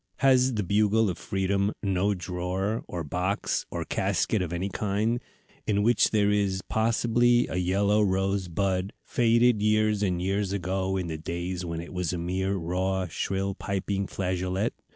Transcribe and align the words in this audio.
Has 0.17 0.55
the 0.55 0.63
Bugle 0.63 1.11
of 1.11 1.19
Freedom 1.19 1.71
no 1.83 2.15
drawer, 2.15 2.83
or 2.87 3.03
box, 3.03 3.67
or 3.69 3.85
casket 3.85 4.41
of 4.41 4.51
any 4.51 4.67
kind, 4.67 5.21
in 5.67 5.83
which 5.83 6.09
there 6.09 6.31
is, 6.31 6.63
possibly, 6.67 7.45
a 7.47 7.57
yellow 7.57 8.01
rose 8.01 8.47
bud, 8.47 8.93
faded 9.03 9.61
years 9.61 10.01
and 10.01 10.19
years 10.19 10.53
ago, 10.53 10.97
in 10.97 11.05
the 11.05 11.19
days 11.19 11.63
when 11.65 11.79
it 11.81 11.93
was 11.93 12.13
a 12.13 12.17
mere 12.17 12.55
raw, 12.55 13.05
shrill, 13.09 13.53
piping 13.53 14.07
flageolet? 14.07 14.73